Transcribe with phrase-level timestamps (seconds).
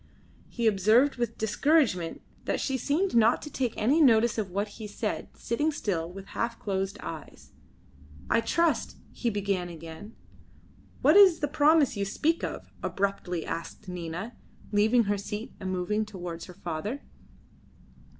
[0.49, 4.87] He observed with discouragement that she seemed not to take any notice of what he
[4.87, 7.51] said sitting still with half closed eyes.
[8.27, 10.15] "I trust" he began again.
[11.03, 14.35] "What is the promise you speak of?" abruptly asked Nina,
[14.71, 17.03] leaving her seat and moving towards her father.